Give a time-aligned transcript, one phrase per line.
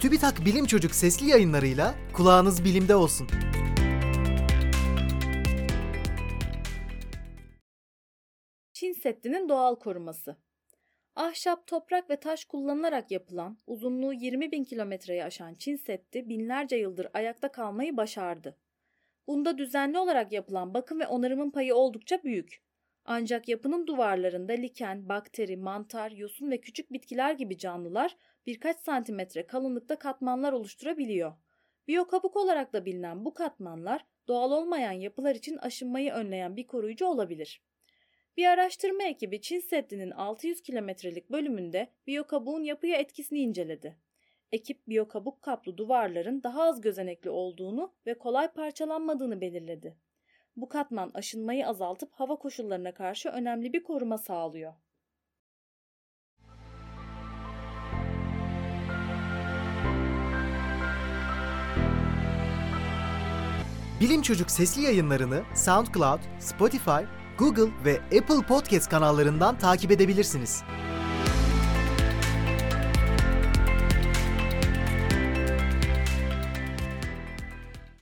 [0.00, 3.28] TÜBİTAK Bilim Çocuk sesli yayınlarıyla kulağınız bilimde olsun.
[8.72, 10.36] Çin Seddi'nin doğal koruması.
[11.14, 17.08] Ahşap, toprak ve taş kullanılarak yapılan, uzunluğu 20 bin kilometreyi aşan Çin Seddi binlerce yıldır
[17.14, 18.56] ayakta kalmayı başardı.
[19.26, 22.65] Bunda düzenli olarak yapılan bakım ve onarımın payı oldukça büyük.
[23.08, 29.98] Ancak yapının duvarlarında liken, bakteri, mantar, yosun ve küçük bitkiler gibi canlılar birkaç santimetre kalınlıkta
[29.98, 31.32] katmanlar oluşturabiliyor.
[31.88, 37.62] Biyokabuk olarak da bilinen bu katmanlar doğal olmayan yapılar için aşınmayı önleyen bir koruyucu olabilir.
[38.36, 43.96] Bir araştırma ekibi Çin Seddi'nin 600 kilometrelik bölümünde biyokabuğun yapıya etkisini inceledi.
[44.52, 49.96] Ekip biyokabuk kaplı duvarların daha az gözenekli olduğunu ve kolay parçalanmadığını belirledi.
[50.56, 54.72] Bu katman aşınmayı azaltıp hava koşullarına karşı önemli bir koruma sağlıyor.
[64.00, 66.90] Bilim Çocuk sesli yayınlarını SoundCloud, Spotify,
[67.38, 70.62] Google ve Apple Podcast kanallarından takip edebilirsiniz.